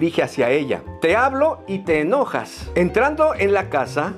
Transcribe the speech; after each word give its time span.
dije 0.00 0.22
hacia 0.24 0.50
ella, 0.50 0.82
te 1.00 1.14
hablo 1.14 1.62
y 1.68 1.80
te 1.80 2.00
enojas. 2.00 2.70
Entrando 2.74 3.34
en 3.36 3.52
la 3.52 3.68
casa, 3.68 4.14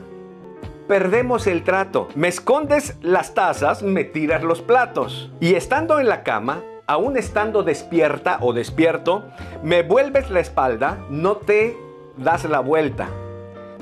perdemos 0.88 1.46
el 1.46 1.64
trato. 1.64 2.08
Me 2.14 2.28
escondes 2.28 2.96
las 3.02 3.34
tazas, 3.34 3.82
me 3.82 4.04
tiras 4.04 4.42
los 4.42 4.62
platos. 4.62 5.30
Y 5.40 5.54
estando 5.54 6.00
en 6.00 6.08
la 6.08 6.22
cama, 6.22 6.62
aún 6.86 7.18
estando 7.18 7.62
despierta 7.62 8.38
o 8.40 8.52
despierto, 8.52 9.24
me 9.62 9.82
vuelves 9.82 10.30
la 10.30 10.40
espalda, 10.40 10.98
no 11.10 11.36
te 11.36 11.76
das 12.16 12.44
la 12.44 12.60
vuelta. 12.60 13.08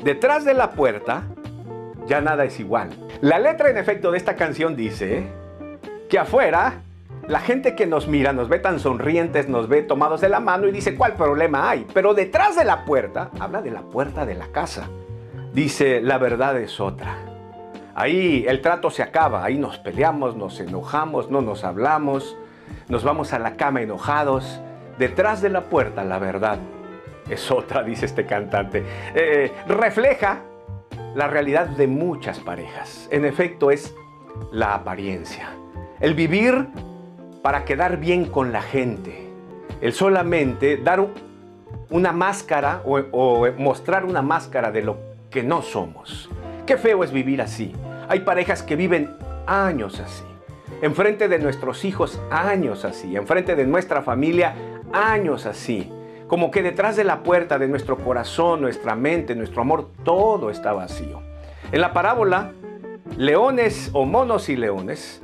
Detrás 0.02 0.44
de 0.44 0.54
la 0.54 0.70
puerta, 0.70 1.24
ya 2.06 2.20
nada 2.20 2.44
es 2.44 2.58
igual. 2.58 2.88
La 3.20 3.38
letra 3.38 3.70
en 3.70 3.76
efecto 3.76 4.10
de 4.10 4.18
esta 4.18 4.34
canción 4.34 4.74
dice 4.74 5.26
que 6.08 6.18
afuera 6.18 6.82
la 7.30 7.38
gente 7.38 7.76
que 7.76 7.86
nos 7.86 8.08
mira 8.08 8.32
nos 8.32 8.48
ve 8.48 8.58
tan 8.58 8.80
sonrientes, 8.80 9.48
nos 9.48 9.68
ve 9.68 9.84
tomados 9.84 10.20
de 10.20 10.28
la 10.28 10.40
mano 10.40 10.66
y 10.66 10.72
dice, 10.72 10.96
¿cuál 10.96 11.14
problema 11.14 11.70
hay? 11.70 11.86
Pero 11.94 12.12
detrás 12.12 12.56
de 12.56 12.64
la 12.64 12.84
puerta, 12.84 13.30
habla 13.38 13.62
de 13.62 13.70
la 13.70 13.82
puerta 13.82 14.26
de 14.26 14.34
la 14.34 14.48
casa. 14.48 14.88
Dice, 15.52 16.00
la 16.00 16.18
verdad 16.18 16.58
es 16.58 16.80
otra. 16.80 17.18
Ahí 17.94 18.44
el 18.48 18.60
trato 18.60 18.90
se 18.90 19.04
acaba, 19.04 19.44
ahí 19.44 19.58
nos 19.58 19.78
peleamos, 19.78 20.34
nos 20.34 20.58
enojamos, 20.58 21.30
no 21.30 21.40
nos 21.40 21.62
hablamos, 21.62 22.36
nos 22.88 23.04
vamos 23.04 23.32
a 23.32 23.38
la 23.38 23.54
cama 23.54 23.80
enojados. 23.80 24.60
Detrás 24.98 25.40
de 25.40 25.50
la 25.50 25.62
puerta, 25.62 26.02
la 26.02 26.18
verdad 26.18 26.58
es 27.28 27.48
otra, 27.52 27.82
dice 27.84 28.06
este 28.06 28.26
cantante. 28.26 28.84
Eh, 29.14 29.52
refleja 29.68 30.40
la 31.14 31.28
realidad 31.28 31.68
de 31.68 31.86
muchas 31.86 32.40
parejas. 32.40 33.06
En 33.12 33.24
efecto, 33.24 33.70
es 33.70 33.94
la 34.50 34.74
apariencia. 34.74 35.50
El 36.00 36.14
vivir 36.14 36.66
para 37.42 37.64
quedar 37.64 37.98
bien 37.98 38.26
con 38.26 38.52
la 38.52 38.62
gente. 38.62 39.28
El 39.80 39.92
solamente 39.92 40.76
dar 40.76 41.06
una 41.90 42.12
máscara 42.12 42.82
o, 42.84 43.46
mostrar 43.58 44.04
una 44.04 44.22
máscara 44.22 44.70
de 44.70 44.82
lo 44.82 44.98
que 45.30 45.42
no 45.42 45.62
somos. 45.62 46.28
Qué 46.66 46.76
feo 46.76 47.02
es 47.02 47.12
vivir 47.12 47.40
así. 47.42 47.72
Hay 48.08 48.20
parejas 48.20 48.62
que 48.62 48.76
viven 48.76 49.16
años 49.46 50.00
así. 50.00 50.24
Enfrente 50.82 51.28
de 51.28 51.38
nuestros 51.38 51.84
hijos, 51.84 52.20
años 52.30 52.84
así. 52.84 53.16
Enfrente 53.16 53.56
de 53.56 53.66
nuestra 53.66 54.02
familia, 54.02 54.54
años 54.92 55.46
así. 55.46 55.90
Como 56.26 56.50
que 56.50 56.62
detrás 56.62 56.96
de 56.96 57.04
la 57.04 57.22
puerta 57.22 57.58
de 57.58 57.66
nuestro 57.66 57.98
corazón, 57.98 58.60
nuestra 58.60 58.94
mente, 58.94 59.34
nuestro 59.34 59.62
amor, 59.62 59.88
todo 60.04 60.50
está 60.50 60.72
vacío. 60.72 61.20
En 61.72 61.80
la 61.80 61.92
parábola, 61.92 62.52
leones 63.16 63.90
o 63.92 64.04
monos 64.04 64.48
y 64.48 64.56
leones, 64.56 65.20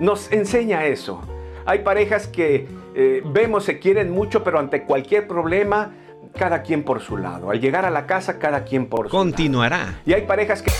nos 0.00 0.32
enseña 0.32 0.86
eso. 0.86 1.20
Hay 1.66 1.80
parejas 1.80 2.28
que 2.28 2.66
eh, 2.94 3.22
vemos 3.26 3.64
se 3.64 3.78
quieren 3.78 4.10
mucho, 4.10 4.44
pero 4.44 4.60
ante 4.60 4.84
cualquier 4.84 5.26
problema, 5.26 5.92
cada 6.38 6.62
quien 6.62 6.84
por 6.84 7.00
su 7.00 7.16
lado. 7.16 7.50
Al 7.50 7.60
llegar 7.60 7.84
a 7.84 7.90
la 7.90 8.06
casa, 8.06 8.38
cada 8.38 8.64
quien 8.64 8.86
por 8.86 9.06
su 9.06 9.16
Continuará. 9.16 10.00
Y 10.06 10.12
hay 10.12 10.22
parejas 10.22 10.62
que... 10.62 10.70